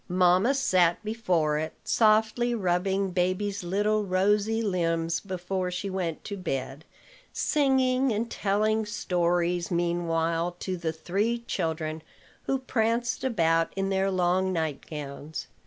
Mamma 0.09 0.55
sat 0.55 0.97
before 1.05 1.59
it, 1.59 1.73
softly 1.83 2.55
rubbing 2.55 3.11
baby's 3.11 3.63
little 3.63 4.03
rosy 4.03 4.59
limbs 4.63 5.19
before 5.19 5.69
she 5.69 5.91
went 5.91 6.23
to 6.23 6.35
bed, 6.37 6.85
singing 7.31 8.11
and 8.11 8.27
telling 8.31 8.83
stories 8.83 9.69
meanwhile 9.69 10.53
to 10.61 10.75
the 10.75 10.91
three 10.91 11.41
children 11.45 12.01
who 12.45 12.57
pranced 12.57 13.23
about 13.23 13.71
in 13.75 13.89
their 13.89 14.09
long 14.09 14.51
nightgowns. 14.51 15.45